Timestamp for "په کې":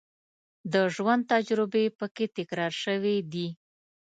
1.97-2.25